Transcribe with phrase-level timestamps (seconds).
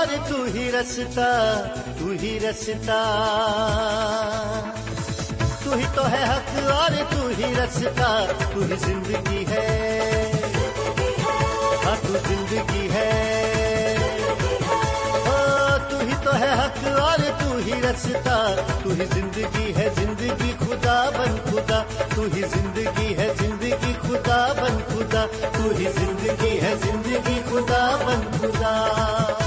[0.00, 1.30] حق اور تو ہی رستا
[1.98, 3.00] تو ہی رستا
[5.64, 8.08] تو ہی تو ہے حق اور تو ہی رستا
[8.54, 9.66] تو ہی زندگی ہے
[11.84, 13.08] ہاں تو زندگی ہے
[15.90, 18.38] تو ہی تو ہے حق اور تو ہی رستا
[18.82, 21.82] تو ہی زندگی ہے زندگی خدا بن خدا
[22.14, 28.28] تو ہی زندگی ہے زندگی خدا بن خدا تو ہی زندگی ہے زندگی خدا بن
[28.38, 29.39] خدا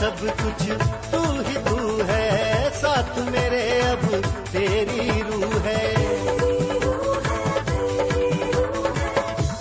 [0.00, 0.70] سب کچھ
[1.10, 4.16] تو ہی تو ہے، ساتھ میرے اب
[4.52, 5.94] تیری روح ہے۔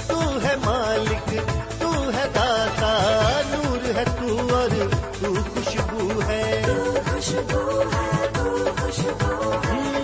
[0.07, 1.33] تو ہے مالک،
[1.81, 4.69] تو ہے داتا، نور ہے تو اور
[5.21, 6.61] تو خوشبو ہے۔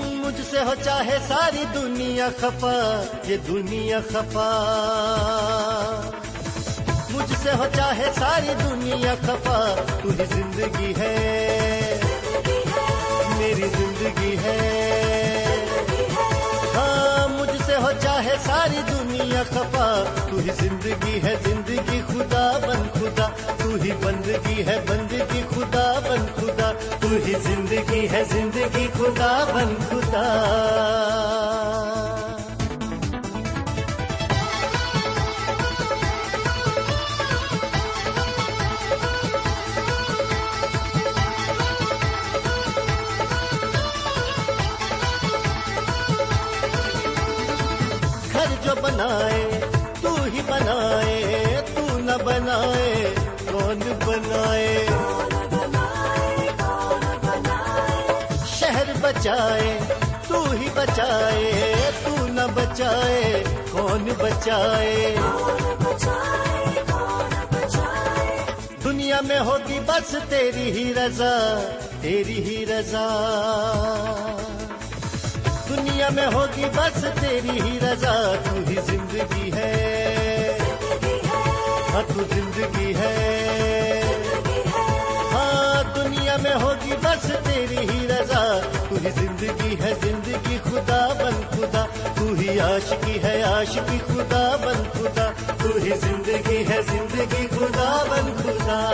[0.04, 4.48] مجھ سے ہو چاہے ساری دنیا خفا، یہ دنیا خفا۔
[7.44, 12.00] سے ہو چاہے ساری دنیا خفا تو ہی زندگی ہے۔
[13.38, 15.66] میری زندگی ہے۔
[16.76, 23.00] ہاں مجھ سے ہو چاہے ساری دنیا خفا تو ہی زندگی ہے۔ زندگی خدا بن
[23.00, 29.46] خدا تو ہی بندگی ہے۔ بندگی خدا بن خدا تو ہی زندگی ہے۔ زندگی خدا
[29.54, 31.41] بن خدا۔
[59.22, 59.80] بچائے،
[60.28, 65.16] تو ہی بچائے، تو نہ بچائے، کون بچائے؟
[68.84, 71.62] دنیا میں ہوگی بس تیری ہی رضا،
[72.02, 73.08] تیری ہی رضا۔
[75.70, 80.58] دنیا میں ہوگی بس تیری ہی رضا، تو ہی زندگی ہے۔
[81.94, 84.02] ہاں تو زندگی ہے۔
[85.34, 88.11] ہاں دنیا میں ہوگی بس تیری ہی رضا ہی
[89.42, 91.86] زندگی ہے، زندگی خدا بن خدا۔
[92.16, 98.44] تو ہی عاشقی ہے، عاشقی خدا بن خدا۔ تو ہی زندگی ہے، زندگی خدا بن
[98.44, 98.92] خدا۔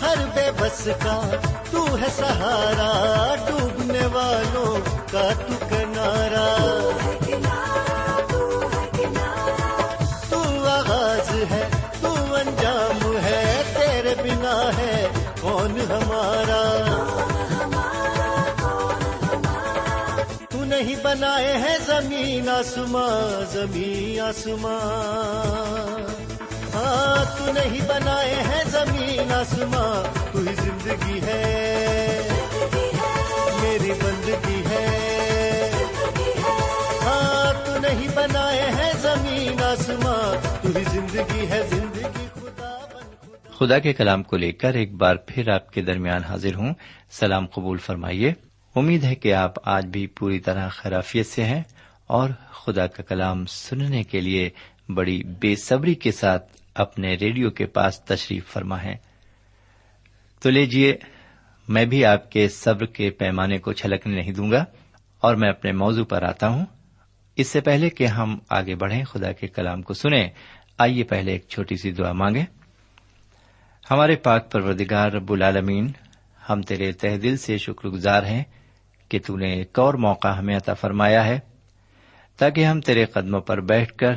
[0.00, 1.30] ہر بے بس کا
[2.04, 4.80] ہے سہارا ڈوبنے والوں
[5.12, 6.46] کا تو کنارا
[10.30, 11.68] تو آغاز ہے،
[12.00, 15.08] تو انجام ہے، تیرے بنا ہے
[15.40, 16.62] کون ہمارا؟
[20.48, 26.04] تو نہیں بنائے ہیں زمین آسمان زمین آسمان۔
[26.74, 30.23] ہاں تو نہیں بنائے ہیں زمین آسمان
[30.54, 32.28] زندگی ہے۔
[33.62, 35.70] میری بندگی ہے۔
[37.02, 43.22] ہاں تو نہیں بنائے ہیں زمین، آسمان۔ تو ہی زندگی ہے۔ زندگی خدا بن
[43.52, 46.74] خدا۔ کے کلام کو لے کر ایک بار پھر آپ کے درمیان حاضر ہوں۔
[47.10, 48.32] سلام قبول فرمائیے۔
[48.76, 51.62] امید ہے کہ آپ آج بھی پوری طرح خرافیت سے ہیں
[52.06, 54.50] اور خدا کا کلام سننے کے لیے
[54.88, 59.13] بڑی بے صبری کے ساتھ اپنے ریڈیو کے پاس تشریف فرما ہے۔
[60.44, 60.96] تو لیجیے
[61.68, 64.64] میں بھی آپ کے صبر کے پیمانے کو چھلکنے نہیں دوں گا
[65.20, 66.66] اور میں اپنے موضوع پر آتا ہوں۔
[67.36, 70.28] اس سے پہلے کہ ہم آگے بڑھیں، خدا کے کلام کو سنیں۔
[70.78, 72.44] آئیے پہلے ایک چھوٹی سی دعا مانگے
[73.90, 75.90] ہمارے پاک پروردگار رب العالمین،
[76.50, 78.44] ہم تیرے تہ دل سے شکر گزار ہیں
[79.08, 81.40] کہ تو نے ایک اور موقع ہمیں عطا فرمایا ہے،
[82.36, 84.12] تاکہ ہم تیرے قدموں پر بیٹھ کر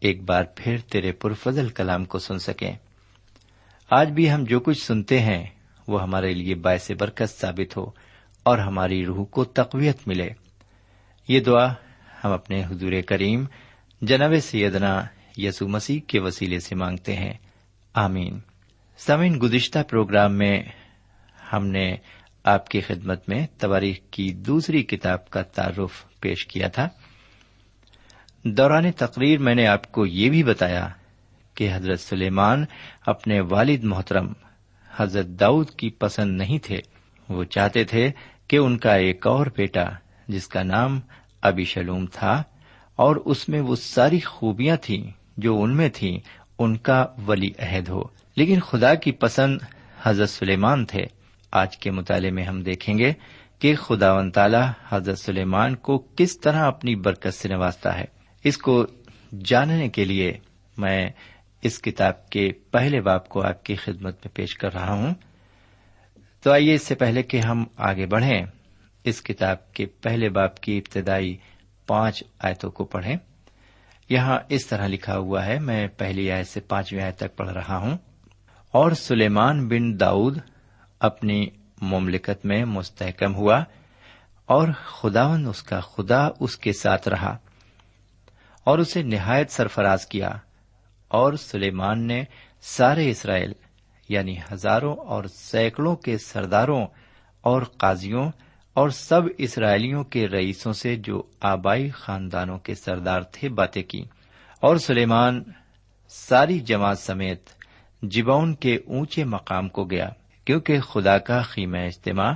[0.00, 2.72] ایک بار پھر تیرے پرفضل کلام کو سن سکیں۔
[3.90, 5.46] آج بھی ہم جو کچھ سنتے ہیں
[5.90, 7.90] وہ ہمارے لیے باعث برکت ثابت ہو
[8.42, 10.30] اور ہماری روح کو تقویت ملے۔
[11.28, 11.72] یہ دعا
[12.24, 13.44] ہم اپنے حضور کریم
[14.02, 15.04] جناب سیدنا
[15.36, 17.32] یسو مسیح کے وسیلے سے مانگتے ہیں۔
[17.94, 18.40] آمین۔
[18.96, 20.62] سمین گزشتہ پروگرام میں
[21.52, 21.96] ہم نے
[22.44, 26.88] آپ کی خدمت میں تواریخ کی دوسری کتاب کا تعارف پیش کیا تھا۔
[28.44, 30.88] دوران تقریر میں نے آپ کو یہ بھی بتایا
[31.54, 32.64] کہ حضرت سلیمان
[33.06, 34.32] اپنے والد محترم
[34.96, 36.78] حضرت داؤد کی پسند نہیں تھے،
[37.28, 38.10] وہ چاہتے تھے
[38.48, 39.84] کہ ان کا ایک اور بیٹا،
[40.28, 41.00] جس کا نام
[41.42, 42.42] ابھی شلوم تھا،
[42.96, 46.18] اور اس میں وہ ساری خوبیاں تھیں جو ان میں تھیں،
[46.58, 48.02] ان کا ولی عہد ہو۔
[48.36, 49.58] لیکن خدا کی پسند
[50.02, 51.02] حضرت سلیمان تھے۔
[51.52, 53.12] آج کے مطالعے میں ہم دیکھیں گے
[53.58, 58.04] کہ خدا و تعالی حضرت سلیمان کو کس طرح اپنی برکت سے نوازتا ہے۔
[58.44, 58.86] اس کو
[59.44, 60.38] جاننے کے لیے
[60.78, 61.08] میں
[61.62, 65.14] اس کتاب کے پہلے باپ کو آپ کی خدمت میں پیش کر رہا ہوں۔
[66.42, 68.46] تو آئیے اس سے پہلے کہ ہم آگے بڑھیں۔
[69.04, 71.36] اس کتاب کے پہلے باپ کی ابتدائی
[71.86, 73.16] پانچ آیتوں کو پڑھیں۔
[74.08, 77.76] یہاں اس طرح لکھا ہوا ہے، میں پہلی آیت سے پانچویں آیت تک پڑھ رہا
[77.76, 77.98] ہوں۔
[78.72, 80.38] اور سلیمان بن داؤد
[81.00, 81.46] اپنی
[81.82, 83.64] مملکت میں مستحکم ہوا
[84.46, 87.36] اور خداون اس کا خدا اس کے ساتھ رہا
[88.64, 90.30] اور اسے نہایت سرفراز کیا۔
[91.10, 92.24] اور سلیمان نے
[92.62, 93.52] سارے اسرائیل
[94.08, 96.86] یعنی ہزاروں اور سینکڑوں کے سرداروں
[97.40, 98.30] اور قاضیوں
[98.74, 104.04] اور سب اسرائیلیوں کے رئیسوں سے جو آبائی خاندانوں کے سردار تھے باتیں کی
[104.60, 105.42] اور سلیمان
[106.08, 107.48] ساری جماعت سمیت
[108.02, 110.08] جبون کے اونچے مقام کو گیا،
[110.44, 112.32] کیونکہ خدا کا خیمہ اجتماع،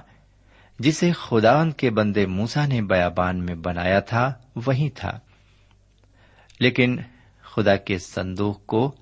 [0.79, 4.35] جسے خدا کے بندے موسا نے بیابان میں بنایا تھا
[4.67, 5.19] وہی تھا۔
[6.61, 6.97] لیکن
[7.55, 8.95] خدا کے سندوق کو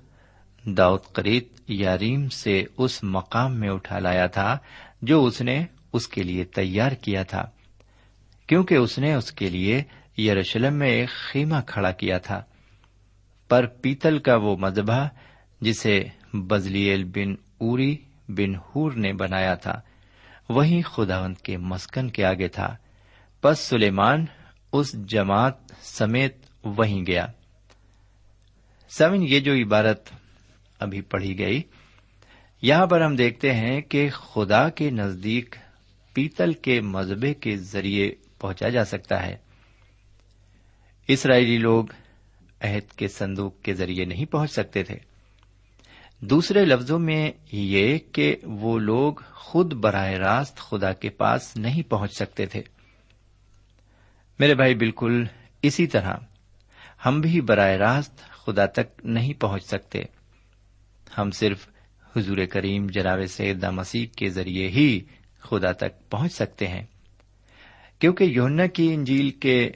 [0.65, 4.57] داؤد قریت یاریم سے اس مقام میں اٹھا لایا تھا
[5.01, 7.43] جو اس نے اس کے لیے تیار کیا تھا،
[8.47, 9.83] کیونکہ اس نے اس کے لیے
[10.17, 12.43] یروشلم میں ایک خیمہ کھڑا کیا تھا۔
[13.49, 15.07] پر پیتل کا وہ مذبح
[15.61, 16.03] جسے
[16.33, 17.95] بزلیل بن اوری
[18.27, 19.81] بن ہور نے بنایا تھا،
[20.49, 22.75] وہی خداوند کے مسکن کے آگے تھا۔
[23.41, 24.25] پس سلیمان
[24.71, 27.27] اس جماعت سمیت وہیں گیا۔
[28.97, 30.09] سمن یہ جو عبارت
[30.79, 31.61] ابھی پڑھی گئی،
[32.61, 35.55] یہاں پر ہم دیکھتے ہیں کہ خدا کے نزدیک
[36.13, 39.37] پیتل کے مذہبے کے ذریعے پہنچا جا سکتا ہے۔
[41.07, 41.85] اسرائیلی لوگ
[42.61, 44.95] عہد کے صندوق کے ذریعے نہیں پہنچ سکتے تھے۔
[46.19, 52.13] دوسرے لفظوں میں یہ کہ وہ لوگ خود براہ راست خدا کے پاس نہیں پہنچ
[52.13, 52.61] سکتے تھے۔
[54.39, 55.25] میرے بھائی، بالکل
[55.61, 56.13] اسی طرح،
[57.05, 59.99] ہم بھی براہ راست خدا تک نہیں پہنچ سکتے۔
[61.17, 61.67] ہم صرف
[62.17, 64.99] حضور کریم جناب سید مسیح کے ذریعے ہی
[65.39, 66.85] خدا تک پہنچ سکتے ہیں۔
[67.99, 69.71] کیونکہ یونا کی انجیل کے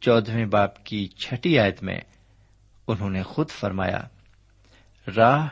[0.00, 2.00] چودہویں باپ کی چھٹی آیت میں
[2.86, 4.00] انہوں نے خود فرمایا،
[5.16, 5.48] راہ،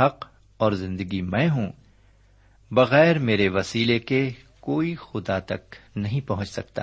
[0.00, 0.26] حق
[0.56, 1.72] اور زندگی میں ہوں،
[2.70, 6.82] بغیر میرے وسیلے کے کوئی خدا تک نہیں پہنچ سکتا۔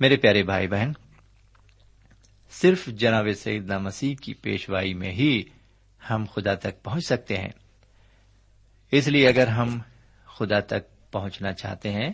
[0.00, 0.92] میرے پیارے بھائی بہن
[2.60, 5.42] صرف جناب سیدنا مسیح کی پیشوائی میں ہی
[6.10, 7.48] ہم خدا تک پہنچ سکتے ہیں۔
[8.92, 9.78] اس لیے اگر ہم
[10.24, 12.10] خدا تک پہنچنا چاہتے ہیں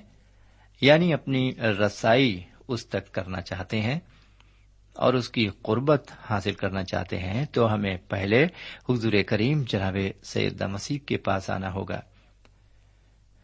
[0.81, 4.01] یعنی اپنی رسائی اس تک کرنا چاہتے ہیں
[4.95, 8.47] اور اس کی قربت حاصل کرنا چاہتے ہیں، تو ہمیں پہلے
[8.89, 12.01] حضور کریم جناب سید مسیح کے پاس آنا ہوگا۔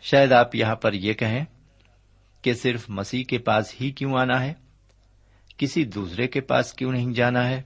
[0.01, 1.45] شاید آپ یہاں پر یہ کہیں
[2.43, 4.55] کہ صرف مسیح کے پاس ہی کیوں آنا ہے؟
[5.59, 7.63] کسی دوسرے کے پاس کیوں نہیں جانا ہے؟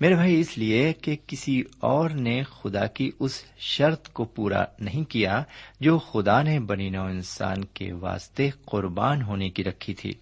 [0.00, 5.04] میرے بھائی، اس لیے کہ کسی اور نے خدا کی اس شرط کو پورا نہیں
[5.04, 5.42] کیا
[5.80, 10.12] جو خدا نے بنی نو انسان کے واسطے قربان ہونے کی رکھی تھی۔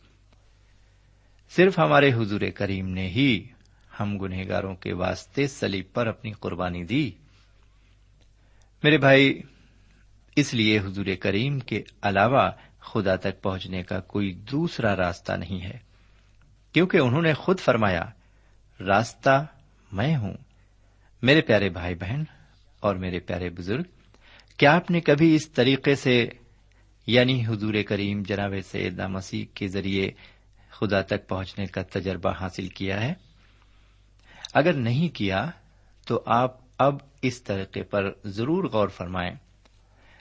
[1.51, 3.45] صرف ہمارے حضور کریم نے ہی
[4.01, 7.11] ہم گنہگاروں کے واسطے سلیب پر اپنی قربانی دی۔
[8.83, 9.43] میرے بھائی،
[10.37, 15.88] اس لیے حضور کریم کے علاوہ خدا تک پہنچنے کا کوئی دوسرا راستہ نہیں ہے۔
[16.79, 18.03] کیونکہ انہوں نے خود فرمایا،
[18.81, 19.47] راستہ
[19.93, 20.33] میں ہوں۔
[21.23, 22.23] میرے پیارے بھائی بہن
[22.81, 23.83] اور میرے پیارے بزرگ،
[24.57, 26.29] کیا آپ نے کبھی اس طریقے سے
[27.07, 30.11] یعنی حضور کریم جناب سیدہ مسیح کے ذریعے
[30.71, 33.15] خدا تک پہنچنے کا تجربہ حاصل کیا ہے؟
[34.55, 35.51] اگر نہیں کیا،
[36.07, 39.35] تو آپ اب اس طریقے پر ضرور غور فرمائیں۔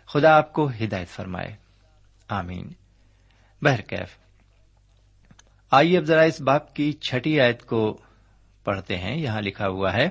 [0.06, 1.56] خدا آپ کو ہدایت فرمائے۔
[2.28, 2.70] آمین۔
[3.62, 4.27] بہرکیف۔
[5.72, 7.98] آئیے اب ذرا اس باپ کی چھٹی آیت کو
[8.64, 10.08] پڑھتے ہیں۔ یہاں لکھا ہوا ہے،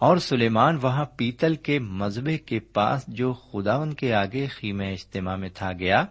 [0.00, 5.48] اور سلیمان وہاں پیتل کے مذبے کے پاس جو خداون کے آگے خیم اجتماع میں
[5.48, 6.04] تھا گیا،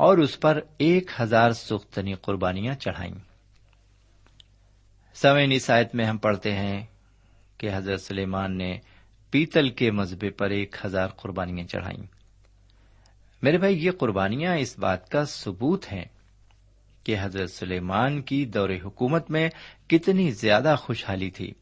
[0.00, 3.14] اور اس پر ایک ہزار سختنی قربانیاں چڑھائیں۔
[5.16, 6.84] سوئن اس آیت میں ہم پڑھتے ہیں
[7.58, 8.72] کہ حضرت سلیمان نے
[9.32, 12.02] پیتل کے مذبے پر ایک ہزار قربانیاں چڑھائیں۔
[13.42, 16.04] میرے بھائی، یہ قربانیاں اس بات کا ثبوت ہیں
[17.06, 19.48] کہ حضرت سلیمان کی دور حکومت میں
[19.86, 21.52] کتنی زیادہ خوشحالی تھی۔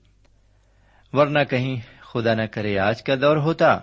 [1.12, 3.78] ورنہ کہیں خدا نہ کرے آج کا دور ہوتا،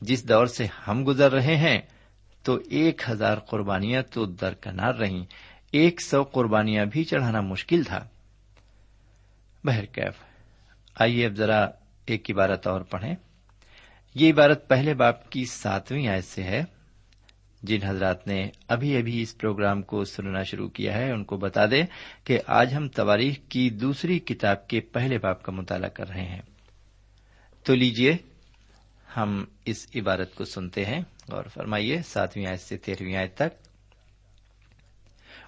[0.00, 1.80] جس دور سے ہم گزر رہے ہیں،
[2.42, 5.24] تو ایک ہزار قربانیاں تو درکنار رہیں،
[5.72, 8.08] ایک سو قربانیاں بھی چڑھانا مشکل تھا۔
[9.64, 10.14] بہرکیف
[11.00, 11.66] آئیے اب ذرا
[12.06, 13.14] ایک عبارت اور پڑھیں۔
[14.14, 16.64] یہ عبارت پہلے باپ کی ساتویں آیت سے ہے۔
[17.62, 21.66] جن حضرات نے ابھی ابھی اس پروگرام کو سننا شروع کیا ہے، ان کو بتا
[21.66, 21.86] دیں
[22.24, 26.42] کہ آج ہم تواریخ کی دوسری کتاب کے پہلے باپ کا مطالعہ کر رہے ہیں۔
[27.62, 28.16] تو لیجیے
[29.16, 31.00] ہم اس عبارت کو سنتے ہیں
[31.30, 33.68] اور فرمائیے، ساتویں آیت سے تیرہویں آیت تک۔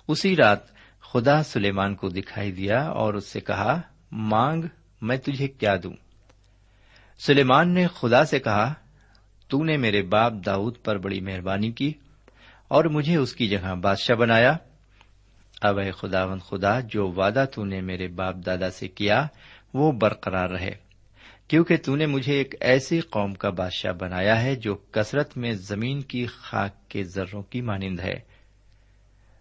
[0.08, 0.58] اسی رات
[1.00, 3.80] خدا سلیمان کو دکھائی دیا اور اس سے کہا،
[4.12, 4.64] مانگ،
[5.02, 5.92] میں تجھے کیا دوں؟
[7.18, 8.74] سلیمان نے خدا سے کہا
[9.50, 11.92] تو نے میرے باپ داؤد پر بڑی مہربانی کی
[12.68, 14.56] اور مجھے اس کی جگہ بادشاہ بنایا۔
[15.62, 19.26] اب اے خداون خدا، جو وعدہ تو نے میرے باپ دادا سے کیا،
[19.74, 20.70] وہ برقرار رہے۔
[21.48, 26.00] کیونکہ تو نے مجھے ایک ایسی قوم کا بادشاہ بنایا ہے جو کثرت میں زمین
[26.00, 28.20] کی خاک کے ذروں کی مانند ہے۔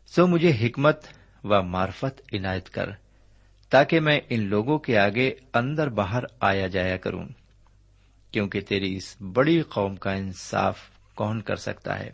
[0.07, 1.03] سو مجھے حکمت
[1.43, 2.89] و معرفت عنایت کر،
[3.69, 7.25] تاکہ میں ان لوگوں کے آگے اندر باہر آیا جایا کروں۔
[8.31, 10.79] کیونکہ تیری اس بڑی قوم کا انصاف
[11.15, 12.09] کون کر سکتا ہے؟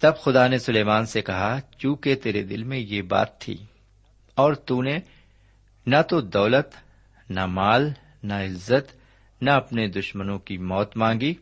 [0.00, 3.56] تب خدا نے سلیمان سے کہا، چونکہ تیرے دل میں یہ بات تھی،
[4.34, 4.98] اور تو نے
[5.86, 6.74] نہ تو دولت،
[7.30, 7.90] نہ مال،
[8.22, 8.92] نہ عزت،
[9.42, 11.34] نہ اپنے دشمنوں کی موت مانگی،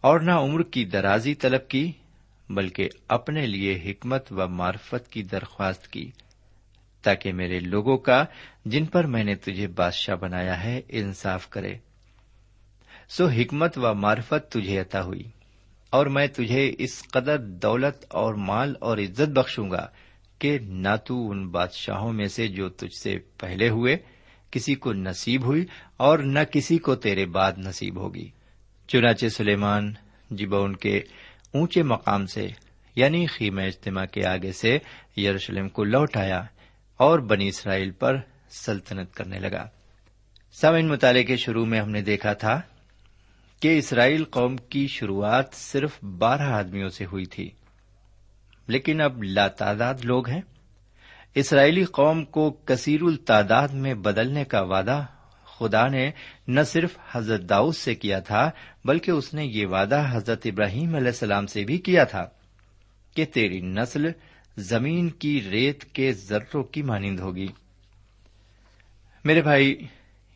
[0.00, 1.92] اور نہ عمر کی درازی طلب کی،
[2.48, 6.10] بلکہ اپنے لیے حکمت و معرفت کی درخواست کی،
[7.02, 8.24] تاکہ میرے لوگوں کا،
[8.64, 11.74] جن پر میں نے تجھے بادشاہ بنایا ہے، انصاف کرے۔
[13.08, 15.22] سو حکمت و معرفت تجھے عطا ہوئی
[15.90, 19.86] اور میں تجھے اس قدر دولت اور مال اور عزت بخشوں گا
[20.38, 23.96] کہ نہ تو ان بادشاہوں میں سے جو تجھ سے پہلے ہوئے،
[24.50, 28.30] کسی کو نصیب ہوئی اور نہ کسی کو تیرے بعد نصیب ہوگی۔
[28.88, 29.94] چنانچہ سلیمان
[30.30, 30.98] جب ان کے
[31.54, 32.48] اونچے مقام سے
[32.96, 34.78] یعنی خیم اجتماع کے آگے سے
[35.16, 36.42] یروشلم کو لوٹ آیا
[36.96, 38.16] اور بنی اسرائیل پر
[38.50, 39.68] سلطنت کرنے لگا۔
[40.52, 42.62] سب ان مطالعے کے شروع میں ہم نے دیکھا تھا
[43.64, 47.50] کہ اسرائیل قوم کی شروعات صرف بارہ آدمیوں سے ہوئی تھی۔
[48.66, 50.40] لیکن اب لاتعداد لوگ ہیں۔
[51.34, 55.04] اسرائیلی قوم کو کثیر التعداد میں بدلنے کا وعدہ
[55.44, 56.10] خدا نے
[56.48, 58.50] نہ صرف حضرت داؤد سے کیا تھا،
[58.84, 62.26] بلکہ اس نے یہ وعدہ حضرت ابراہیم علیہ السلام سے بھی کیا تھا
[63.16, 64.10] کہ تیری نسل
[64.56, 67.48] زمین کی ریت کے ذروں کی مانند ہوگی۔
[69.24, 69.76] میرے بھائی،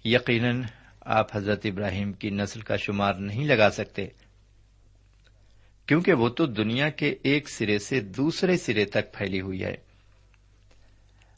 [0.05, 0.63] یقیناً
[1.11, 4.07] آپ حضرت ابراہیم کی نسل کا شمار نہیں لگا سکتے۔
[5.87, 9.77] کیونکہ وہ تو دنیا کے ایک سرے سے دوسرے سرے تک پھیلی ہوئی ہے۔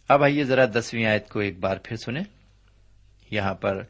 [0.09, 2.23] اب آئیے ذرا دسویں آیت کو ایک بار پھر سنیں۔
[3.31, 3.83] یہاں پر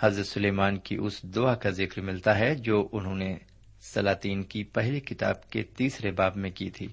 [0.00, 3.36] حضرت سلیمان کی اس دعا کا ذکر ملتا ہے جو انہوں نے
[3.80, 6.88] سلاطین کی پہلی کتاب کے تیسرے باب میں کی تھی۔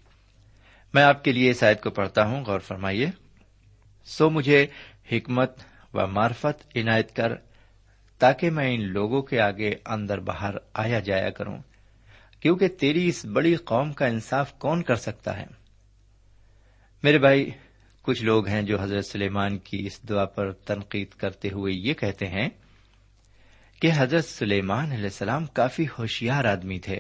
[0.94, 3.08] میں آپ کے لیے اس آیت کو پڑھتا ہوں، غور فرمائیے۔
[4.06, 4.68] سو مجھے
[5.12, 5.52] حکمت
[5.94, 7.49] و معرفت عنایت کر۔
[8.20, 11.58] تاکہ میں ان لوگوں کے آگے اندر باہر آیا جایا کروں۔
[12.40, 15.46] کیونکہ تیری اس بڑی قوم کا انصاف کون کر سکتا ہے؟
[17.04, 17.50] میرے بھائی،
[18.02, 22.28] کچھ لوگ ہیں جو حضرت سلیمان کی اس دعا پر تنقید کرتے ہوئے یہ کہتے
[22.28, 22.50] ہیں
[23.82, 27.00] کہ حضرت سلیمان علیہ السلام کافی ہوشیار آدمی تھے۔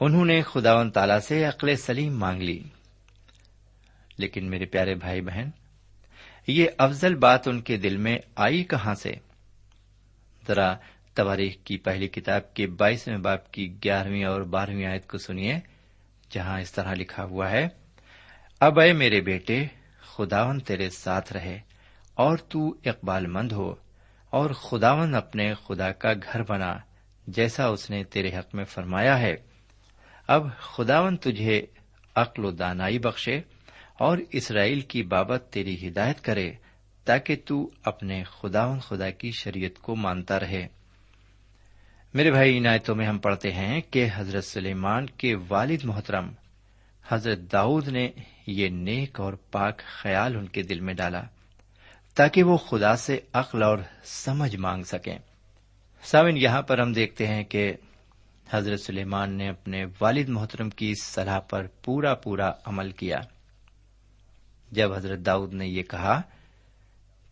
[0.00, 2.62] انہوں نے خدا و تعالی سے عقل سلیم مانگ لی۔
[4.18, 5.50] لیکن میرے پیارے بھائی بہن،
[6.46, 9.29] یہ افضل بات ان کے دل میں آئی کہاں سے؟
[10.50, 10.74] ذرا
[11.14, 15.58] تواریخ کی پہلی کتاب کے بائیسویں باپ کی گیارہویں اور بارہویں آیت کو سنیے،
[16.30, 17.68] جہاں اس طرح لکھا ہوا ہے،
[18.60, 19.64] اب اے میرے بیٹے،
[20.10, 21.58] خداون تیرے ساتھ رہے،
[22.14, 23.74] اور تو اقبال مند ہو،
[24.32, 26.72] اور خداون اپنے خدا کا گھر بنا،
[27.26, 29.34] جیسا اس نے تیرے حق میں فرمایا ہے۔
[30.28, 31.60] اب خداون تجھے
[32.16, 33.40] عقل و دانائی بخشے،
[33.98, 36.50] اور اسرائیل کی بابت تیری ہدایت کرے۔
[37.10, 40.66] تاکہ تو اپنے خداون خدا کی شریعت کو مانتا رہے۔
[42.14, 46.32] میرے بھائی عنایتوں میں ہم پڑھتے ہیں کہ حضرت سلیمان کے والد محترم
[47.08, 48.08] حضرت داؤد نے
[48.46, 51.22] یہ نیک اور پاک خیال ان کے دل میں ڈالا
[52.14, 55.18] تاکہ وہ خدا سے عقل اور سمجھ مانگ سکیں۔
[56.02, 57.72] سامن یہاں پر ہم دیکھتے ہیں کہ
[58.50, 63.18] حضرت سلیمان نے اپنے والد محترم کی صلاح پر پورا پورا عمل کیا۔
[64.72, 66.22] جب حضرت داؤد نے یہ کہا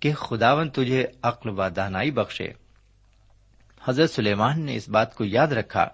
[0.00, 2.48] کہ خداون تجھے عقل و دانائی بخشے۔
[3.84, 5.88] حضرت سلیمان نے اس بات کو یاد رکھا۔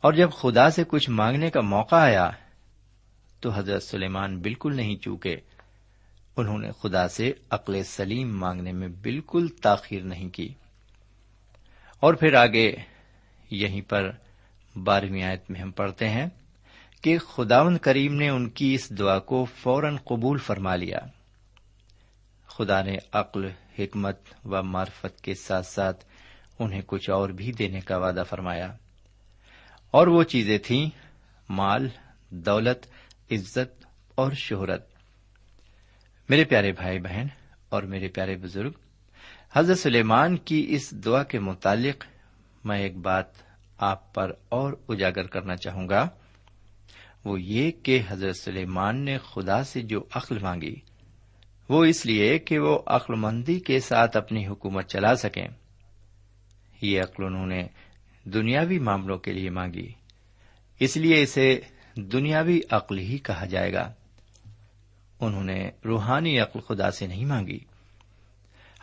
[0.00, 2.30] اور جب خدا سے کچھ مانگنے کا موقع آیا،
[3.40, 5.36] تو حضرت سلیمان بالکل نہیں چوکے
[6.36, 10.54] انہوں نے خدا سے عقل سلیم مانگنے میں بالکل تاخیر نہیں کی۔
[12.00, 12.76] اور پھر آگے
[13.50, 14.10] یہیں پر
[14.76, 16.26] بارہویں آیت میں ہم پڑھتے ہیں
[17.02, 20.98] کہ خداون کریم نے ان کی اس دعا کو فوراً قبول فرما لیا۔
[22.50, 23.44] خدا نے عقل،
[23.78, 26.04] حکمت و معرفت کے ساتھ ساتھ
[26.58, 28.76] انہیں کچھ اور بھی دینے کا وعدہ فرمایا۔
[29.90, 30.90] اور وہ چیزیں تھیں،
[31.48, 31.88] مال،
[32.30, 32.86] دولت،
[33.32, 34.88] عزت اور شہرت۔
[36.28, 37.26] میرے پیارے بھائی بہن
[37.68, 38.72] اور میرے پیارے بزرگ،
[39.52, 42.04] حضرت سلیمان کی اس دعا کے متعلق
[42.64, 43.26] میں ایک بات
[43.78, 46.08] آپ پر اور اجاگر کرنا چاہوں گا۔
[47.24, 50.76] وہ یہ کہ حضرت سلیمان نے خدا سے جو عقل مانگی
[51.70, 55.48] وہ اس لیے کہ وہ عقل مندی کے ساتھ اپنی حکومت چلا سکیں۔
[56.82, 57.66] یہ عقل انہوں نے
[58.24, 59.92] دنیاوی معاملوں کے لیے مانگی۔
[60.80, 61.60] اس لیے اسے
[61.96, 63.92] دنیاوی عقل ہی کہا جائے گا۔
[65.20, 67.58] انہوں نے روحانی عقل خدا سے نہیں مانگی۔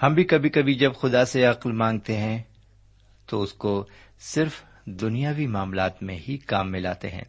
[0.03, 2.43] ہم بھی کبھی کبھی جب خدا سے عقل مانگتے ہیں،
[3.25, 3.87] تو اس کو
[4.19, 7.25] صرف دنیاوی معاملات میں ہی کام میں لاتے ہیں۔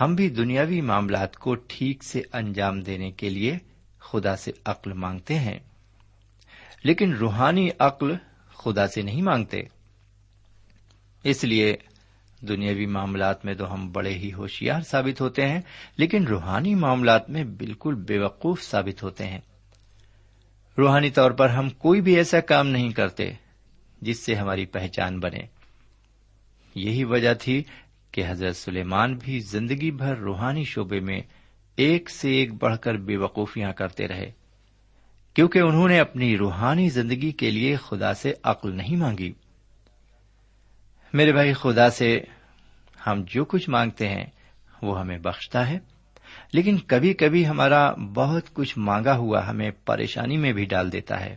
[0.00, 3.58] ہم بھی دنیاوی معاملات کو ٹھیک سے انجام دینے کے لیے
[4.04, 5.58] خدا سے عقل مانگتے ہیں۔
[6.84, 8.14] لیکن روحانی عقل
[8.54, 9.62] خدا سے نہیں مانگتے۔
[11.24, 11.76] اس لیے
[12.48, 15.60] دنیاوی معاملات میں تو ہم بڑے ہی ہوشیار ثابت ہوتے ہیں،
[15.96, 19.40] لیکن روحانی معاملات میں بالکل بے وقوف ثابت ہوتے ہیں۔
[20.78, 23.32] روحانی طور پر ہم کوئی بھی ایسا کام نہیں کرتے
[24.02, 25.46] جس سے ہماری پہچان بنے۔
[26.74, 27.64] یہی وجہ تھی
[28.10, 31.20] کہ حضرت سلیمان بھی زندگی بھر روحانی شعبے میں
[31.76, 34.30] ایک سے ایک بڑھ کر بے وقوفیاں کرتے رہے۔
[35.34, 39.32] کیونکہ انہوں نے اپنی روحانی زندگی کے لیے خدا سے عقل نہیں مانگی۔
[41.12, 42.20] میرے بھائی، خدا سے
[43.06, 44.26] ہم جو کچھ مانگتے ہیں،
[44.82, 45.78] وہ ہمیں بخشتا ہے۔
[46.52, 51.36] لیکن کبھی کبھی ہمارا بہت کچھ مانگا ہوا ہمیں پریشانی میں بھی ڈال دیتا ہے۔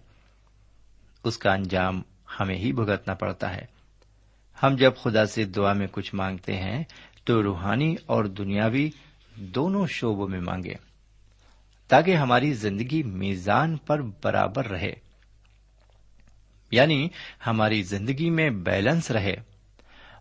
[1.24, 2.02] اس کا انجام
[2.40, 3.66] ہمیں ہی بھگتنا پڑتا ہے۔
[4.64, 6.84] ہم جب خدا سے دعا میں کچھ مانگتے ہیں،
[7.24, 8.90] تو روحانی اور دنیاوی
[9.38, 10.74] دونوں شعبوں میں مانگے،
[11.88, 14.94] تاکہ ہماری زندگی میزان پر برابر رہے۔
[16.72, 17.08] یعنی
[17.48, 19.36] ہماری زندگی میں بیلنس رہے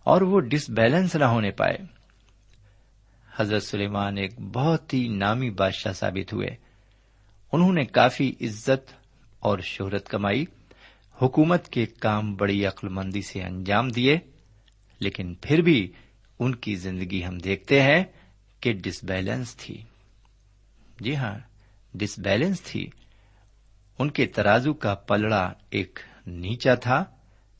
[0.03, 1.77] اور وہ ڈس بیلنس نہ ہونے پائے۔
[3.35, 6.47] حضرت سلیمان ایک بہت ہی نامی بادشاہ ثابت ہوئے۔
[7.51, 8.93] انہوں نے کافی عزت
[9.39, 10.45] اور شہرت کمائی،
[11.21, 14.19] حکومت کے کام بڑی عقل مندی سے انجام دیے،
[14.99, 15.91] لیکن پھر بھی
[16.39, 18.03] ان کی زندگی ہم دیکھتے ہیں
[18.61, 19.81] کہ ڈس بیلنس تھی۔
[20.99, 21.39] جی ہاں
[21.93, 22.89] ڈس بیلنس تھی۔
[23.99, 27.03] ان کے ترازو کا پلڑا ایک نیچا تھا۔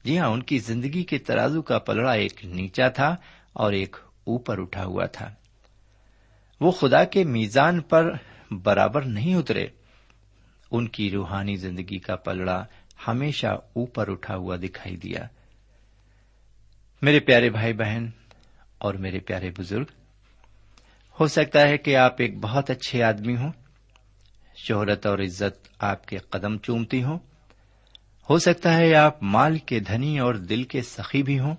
[0.04, 3.16] جی ہاں ان کی زندگی کے ترازو کا پلڑا ایک نیچا تھا
[3.54, 5.34] اور ایک اوپر اٹھا ہوا تھا۔
[6.62, 8.12] وہ خدا کے میزان پر
[8.52, 9.68] برابر نہیں اترے۔
[10.72, 12.66] ان کی روحانی زندگی کا پلڑا
[13.08, 15.28] ہمیشہ اوپر اٹھا ہوا دکھائی دیا۔
[17.02, 18.10] میرے پیارے بھائی بہن
[18.78, 19.86] اور میرے پیارے بزرگ
[21.20, 23.52] ہو سکتا ہے کہ آپ ایک بہت اچھے آدمی ہوں،
[24.56, 27.20] شہرت اور عزت آپ کے قدم چومتی ہوں۔
[28.30, 31.56] ہو سکتا ہے آپ مال کے دھنی اور دل کے سخی بھی ہوں۔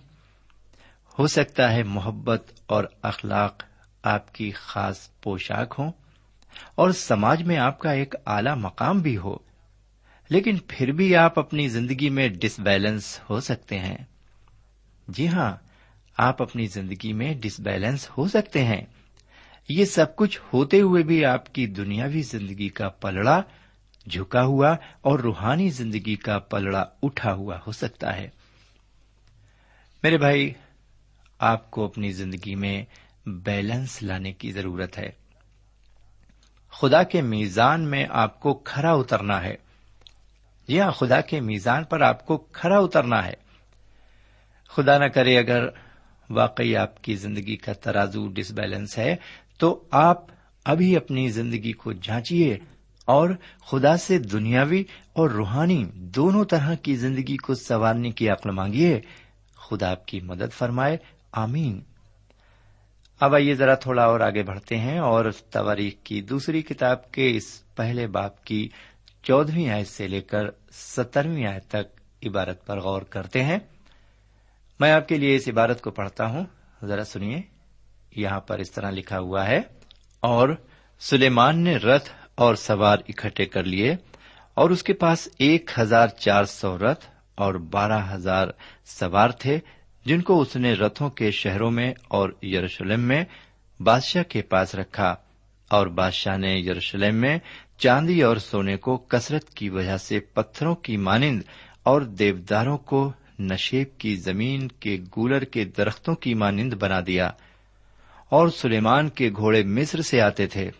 [1.19, 3.63] ہو سکتا ہے محبت اور اخلاق
[4.03, 5.93] آپ کی خاص پوشاک ہوں۔
[6.75, 9.37] اور سماج میں آپ کا ایک اعلی مقام بھی ہو۔
[10.29, 13.97] لیکن پھر بھی آپ اپنی زندگی میں ڈس بیلنس ہو سکتے ہیں۔
[15.09, 15.57] جی ہاں
[16.17, 18.81] آپ اپنی زندگی میں ڈس بیلنس ہو سکتے ہیں۔
[19.69, 23.43] یہ سب کچھ ہوتے ہوئے بھی آپ کی دنیاوی زندگی کا پلڑا
[24.11, 28.29] جھکا ہوا اور روحانی زندگی کا پلڑا اٹھا ہوا ہو سکتا ہے۔
[30.03, 30.53] میرے بھائی،
[31.39, 32.85] آپ کو اپنی زندگی میں
[33.27, 35.11] بیلنس لانے کی ضرورت ہے۔
[36.71, 39.57] خدا کے میزان میں آپ کو کھرا اترنا ہے۔
[40.69, 43.35] جی ہاں خدا کے میزان پر آپ کو کھرا اترنا ہے۔
[44.69, 45.67] خدا نہ کرے اگر
[46.31, 49.17] واقعی آپ کی زندگی کا ترازو ڈس بیلنس ہے
[49.59, 50.27] تو آپ
[50.65, 52.59] ابھی اپنی زندگی کو جانچیے
[53.05, 53.31] اور
[53.67, 59.01] خدا سے دنیاوی اور روحانی دونوں طرح کی زندگی کو سنوارنے کی عقل مانگیے۔
[59.55, 60.97] خدا آپ کی مدد فرمائے۔
[61.33, 61.81] آمین۔
[63.21, 67.75] اب آئیے ذرا تھوڑا اور آگے بڑھتے ہیں اور تواریخ کی دوسری کتاب کے اس
[67.75, 68.69] پہلے باپ کی
[69.23, 73.59] چودہویں آیت سے لے کر سترویں آیت تک عبارت پر غور کرتے ہیں۔
[74.81, 76.45] میں آپ کے لیے اس عبارت کو پڑھتا ہوں۔
[76.87, 77.58] ذرا سنیے۔
[78.13, 79.61] یہاں پر اس طرح لکھا ہوا ہے،
[80.23, 80.49] اور
[81.03, 83.95] سلیمان نے رتھ اور سوار اکٹھے کر لیے،
[84.57, 87.07] اور اس کے پاس ایک ہزار چار سو رتھ
[87.39, 88.49] اور بارہ ہزار
[88.89, 89.59] سوار تھے،
[90.07, 93.23] جن کو اس نے رتھوں کے شہروں میں اور یروشلم میں
[93.81, 95.15] بادشاہ کے پاس رکھا،
[95.71, 97.39] اور بادشاہ نے یروشلم میں
[97.79, 101.43] چاندی اور سونے کو کثرت کی وجہ سے پتھروں کی مانند
[101.83, 107.31] اور دیوداروں کو نشیب کی زمین کے گولر کے درختوں کی مانند بنا دیا۔
[108.29, 110.71] اور سلیمان کے گھوڑے مصر سے آتے تھے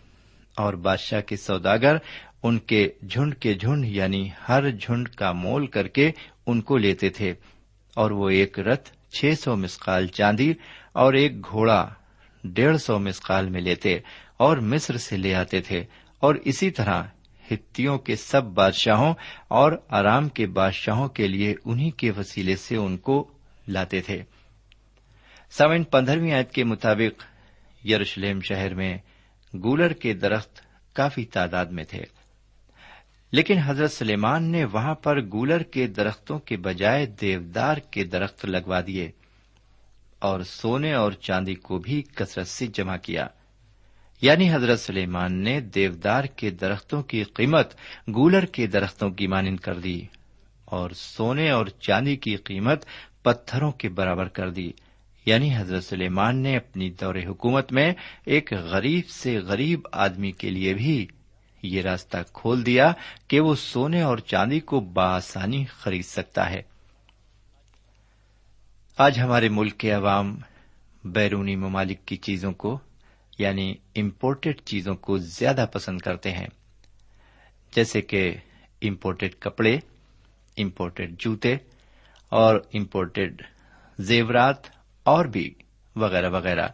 [0.57, 1.95] اور بادشاہ کے سوداگر
[2.43, 6.11] ان کے جھنڈ کے جھنڈ یعنی ہر جھنڈ کا مول کر کے
[6.45, 7.33] ان کو لیتے تھے
[7.95, 10.53] اور وہ ایک رتھ چھ سو مسقال چاندی
[10.93, 11.89] اور ایک گھوڑا
[12.43, 13.99] ڈیڑھ سو مسقال میں لیتے
[14.37, 15.83] اور مصر سے لے آتے تھے
[16.19, 17.03] اور اسی طرح
[17.51, 19.13] ہتھیوں کے سب بادشاہوں
[19.47, 23.31] اور آرام کے بادشاہوں کے لیے انہیں کے وسیلے سے ان کو
[23.67, 24.23] لاتے تھے۔
[25.51, 27.23] سیون پندرہویں آیت کے مطابق
[27.85, 28.97] یروشلم شہر میں
[29.53, 30.61] گولر کے درخت
[30.93, 32.03] کافی تعداد میں تھے۔
[33.31, 38.81] لیکن حضرت سلیمان نے وہاں پر گولر کے درختوں کے بجائے دیودار کے درخت لگوا
[38.87, 39.11] دیے
[40.19, 43.27] اور سونے اور چاندی کو بھی کثرت سے جمع کیا۔
[44.21, 47.73] یعنی حضرت سلیمان نے دیودار کے درختوں کی قیمت
[48.07, 50.01] گولر کے درختوں کی مانند کر دی
[50.65, 52.85] اور سونے اور چاندی کی قیمت
[53.21, 54.71] پتھروں کے برابر کر دی۔
[55.25, 57.93] یعنی حضرت سلیمان نے اپنی دور حکومت میں
[58.25, 61.07] ایک غریب سے غریب آدمی کے لیے بھی
[61.63, 62.91] یہ راستہ کھول دیا
[63.27, 66.61] کہ وہ سونے اور چاندی کو بآسانی خرید سکتا ہے۔
[68.97, 70.37] آج ہمارے ملک کے عوام
[71.03, 72.79] بیرونی ممالک کی چیزوں کو
[73.39, 76.47] یعنی امپورٹڈ چیزوں کو زیادہ پسند کرتے ہیں۔
[77.75, 78.35] جیسے کہ
[78.81, 79.77] امپورٹڈ کپڑے
[80.57, 81.55] امپورٹڈ جوتے
[82.29, 83.41] اور امپورٹڈ
[83.99, 84.78] زیورات
[85.09, 85.53] اور بھی
[85.95, 86.67] وغیرہ وغیرہ۔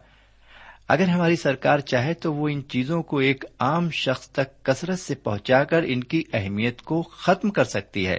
[0.88, 5.14] اگر ہماری سرکار چاہے تو وہ ان چیزوں کو ایک عام شخص تک کثرت سے
[5.14, 8.18] پہنچا کر ان کی اہمیت کو ختم کر سکتی ہے۔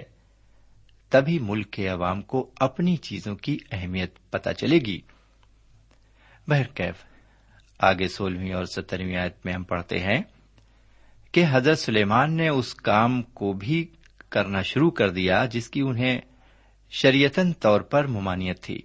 [1.10, 5.00] تبھی ملک کے عوام کو اپنی چیزوں کی اہمیت پتہ چلے گی۔
[6.48, 6.94] بہرکیف
[7.78, 10.22] آگے سولہویں اور سترویں آیت میں ہم پڑھتے ہیں
[11.32, 13.86] کہ حضرت سلیمان نے اس کام کو بھی
[14.28, 16.20] کرنا شروع کر دیا جس کی انہیں
[16.90, 18.82] شریعتن طور پر ممانعت تھی۔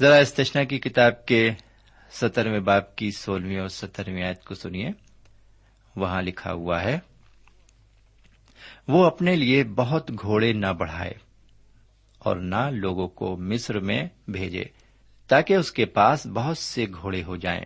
[0.00, 1.50] ذرا استشنا کی کتاب کے
[2.10, 4.88] سترویں باپ کی سولہویں اور سترویں آیت کو سنیے۔
[5.96, 6.98] وہاں لکھا ہوا ہے،
[8.88, 11.12] وہ اپنے لیے بہت گھوڑے نہ بڑھائے
[12.18, 14.64] اور نہ لوگوں کو مصر میں بھیجے
[15.28, 17.64] تاکہ اس کے پاس بہت سے گھوڑے ہو جائیں۔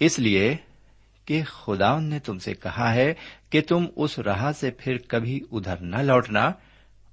[0.00, 0.56] اس لیے
[1.24, 3.14] کہ خدا نے تم سے کہا ہے
[3.50, 6.52] کہ تم اس راہ سے پھر کبھی ادھر نہ لوٹنا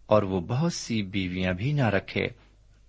[0.06, 2.28] اور وہ بہت سی بیویاں بھی نہ رکھے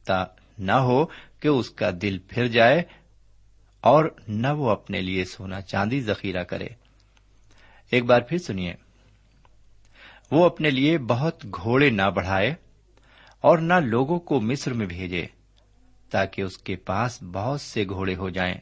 [0.05, 0.25] تا
[0.61, 1.07] نہ ہو
[1.41, 2.83] کہ اس کا دل پھر جائے
[3.81, 6.67] اور نہ وہ اپنے لیے سونا چاندی ذخیرہ کرے۔
[7.91, 8.75] ایک بار پھر سنیے۔
[10.31, 12.55] وہ اپنے لیے بہت گھوڑے نہ بڑھائے
[13.41, 15.27] اور نہ لوگوں کو مصر میں بھیجے
[16.11, 18.55] تاکہ اس کے پاس بہت سے گھوڑے ہو جائیں۔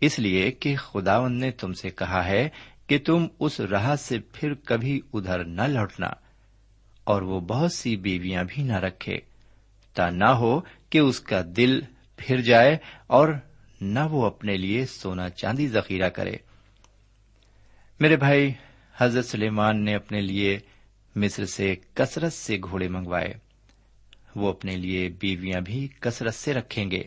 [0.00, 2.48] اس لیے کہ خداون نے تم سے کہا ہے
[2.86, 6.08] کہ تم اس راہ سے پھر کبھی ادھر نہ لوٹنا
[7.04, 9.33] اور وہ بہت سی بیویاں بھی نہ رکھے۔
[9.94, 11.80] تا نہ ہو کہ اس کا دل
[12.16, 12.76] پھر جائے
[13.06, 13.28] اور
[13.80, 16.36] نہ وہ اپنے لیے سونا چاندی ذخیرہ کرے۔
[18.00, 18.52] میرے بھائی،
[18.96, 20.58] حضرت سلیمان نے اپنے لیے
[21.16, 23.34] مصر سے کثرت سے گھوڑے منگوائے۔
[24.36, 27.02] وہ اپنے لیے بیویاں بھی کثرت سے رکھیں گے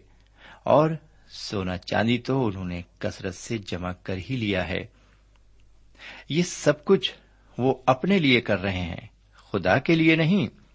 [0.64, 0.90] اور
[1.30, 4.86] سونا چاندی تو انہوں نے کثرت سے جمع کر ہی لیا ہے۔
[6.30, 7.14] یہ سب کچھ
[7.58, 9.08] وہ اپنے لیے کر رہے ہیں۔
[9.52, 10.67] خدا کے لیے نہیں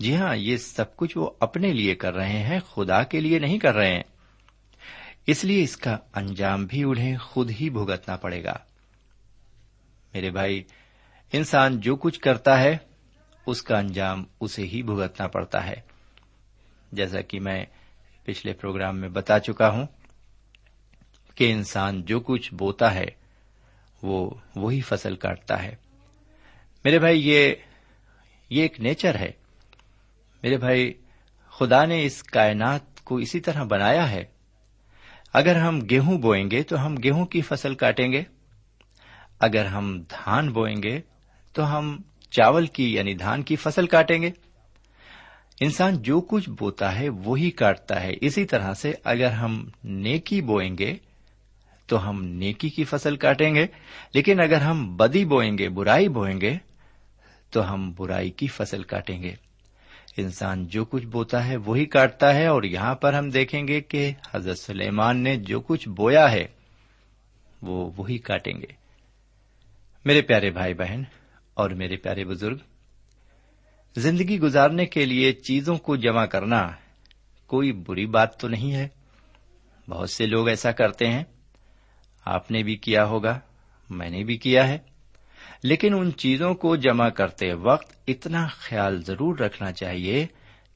[0.00, 3.58] جی ہاں یہ سب کچھ وہ اپنے لیے کر رہے ہیں، خدا کے لیے نہیں
[3.58, 4.02] کر رہے ہیں۔
[5.26, 8.54] اس لیے اس کا انجام بھی انہیں خود ہی بھگتنا پڑے گا۔
[10.14, 10.62] میرے بھائی،
[11.32, 12.76] انسان جو کچھ کرتا ہے،
[13.46, 15.74] اس کا انجام اسے ہی بھگتنا پڑتا ہے۔
[16.92, 17.64] جیسا کہ میں
[18.24, 19.86] پچھلے پروگرام میں بتا چکا ہوں
[21.34, 23.06] کہ انسان جو کچھ بوتا ہے،
[24.02, 25.74] وہ وہی فصل کاٹتا ہے۔
[26.84, 27.54] میرے بھائی، یہ
[28.50, 29.39] یہ ایک نیچر ہے۔
[30.42, 30.92] میرے بھائی،
[31.48, 34.24] خدا نے اس کائنات کو اسی طرح بنایا ہے۔
[35.32, 38.22] اگر ہم گیہوں بوئیں گے تو ہم گیہوں کی فصل کاٹیں گے۔
[39.40, 41.00] اگر ہم دھان بوئیں گے
[41.52, 41.98] تو ہم
[42.30, 44.30] چاول کی یعنی دھان کی فصل کاٹیں گے۔
[45.60, 50.78] انسان جو کچھ بوتا ہے وہی کاٹتا ہے۔ اسی طرح سے اگر ہم نیکی بوئیں
[50.78, 50.96] گے
[51.86, 53.66] تو ہم نیکی کی فصل کاٹیں گے۔
[54.14, 56.56] لیکن اگر ہم بدی بوئیں گے، برائی بوئیں گے
[57.50, 59.49] تو ہم برائی کی فصل کاٹیں گے۔
[60.16, 64.12] انسان جو کچھ بوتا ہے وہی کاٹتا ہے اور یہاں پر ہم دیکھیں گے کہ
[64.34, 66.46] حضرت سلیمان نے جو کچھ بویا ہے
[67.62, 68.72] وہ وہی کاٹیں گے۔
[70.04, 71.02] میرے پیارے بھائی بہن
[71.54, 72.56] اور میرے پیارے بزرگ،
[73.96, 76.70] زندگی گزارنے کے لیے چیزوں کو جمع کرنا
[77.46, 78.88] کوئی بری بات تو نہیں ہے۔
[79.88, 81.24] بہت سے لوگ ایسا کرتے ہیں۔
[82.24, 83.40] آپ نے بھی کیا ہوگا،
[83.90, 84.78] میں نے بھی کیا ہے۔
[85.62, 90.26] لیکن ان چیزوں کو جمع کرتے وقت اتنا خیال ضرور رکھنا چاہیے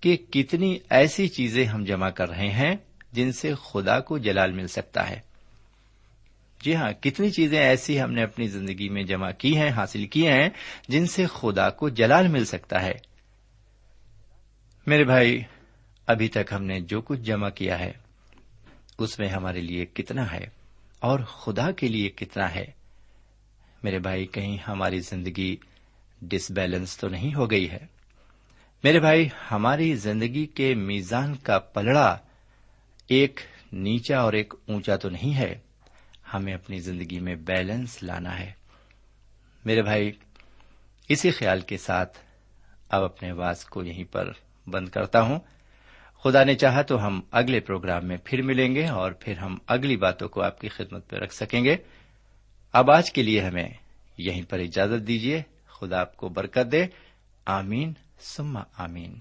[0.01, 2.77] کہ کتنی ایسی چیزیں ہم جمع کر رہے ہیں
[3.13, 5.21] جن سے خدا کو جلال مل سکتا ہے۔
[6.61, 10.27] جی ہاں کتنی چیزیں ایسی ہم نے اپنی زندگی میں جمع کی ہیں، حاصل کی
[10.27, 10.49] ہیں،
[10.89, 12.93] جن سے خدا کو جلال مل سکتا ہے۔
[14.87, 15.43] میرے بھائی،
[16.07, 17.93] ابھی تک ہم نے جو کچھ جمع کیا ہے،
[18.99, 20.47] اس میں ہمارے لیے کتنا ہے
[21.01, 22.84] اور خدا کے لیے کتنا ہے۔
[23.85, 25.57] میرے بھائی، کہیں ہماری زندگی
[26.23, 27.87] ڈس بیلنس تو نہیں ہو گئی ہے؟
[28.85, 32.19] میرے بھائی، ہماری زندگی کے میزان کا پلڑا
[33.09, 33.41] ایک
[33.73, 35.59] نیچا اور ایک اونچا تو نہیں ہے،
[36.35, 38.53] ہمیں اپنی زندگی میں بیلنس لانا ہے۔
[39.65, 40.13] میرے بھائی،
[41.09, 42.19] اسی خیال کے ساتھ
[42.89, 44.33] اب اپنے آواز کو یہیں پر
[44.67, 45.39] بند کرتا ہوں۔
[46.23, 49.97] خدا نے چاہا تو ہم اگلے پروگرام میں پھر ملیں گے اور پھر ہم اگلی
[49.97, 51.77] باتوں کو آپ کی خدمت پہ رکھ سکیں گے۔
[52.75, 53.69] اب آج کے لیے ہمیں
[54.19, 56.87] یہیں پر اجازت دیجیے خدا آپ کو برکت دے۔
[57.47, 59.19] آمین سما آمین۔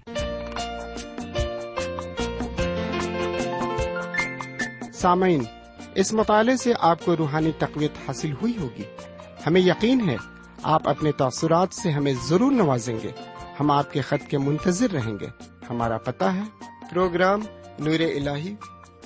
[4.92, 5.42] سامعین،
[5.94, 8.82] اس مطالعے سے آپ کو روحانی تقویت حاصل ہوئی ہوگی۔
[9.46, 10.16] ہمیں یقین ہے،
[10.62, 13.10] آپ اپنے تاثرات سے ہمیں ضرور نوازیں گے۔
[13.60, 15.26] ہم آپ کے خط کے منتظر رہیں گے۔
[15.70, 16.42] ہمارا پتہ ہے،
[16.90, 17.40] پروگرام
[17.78, 18.28] نور ال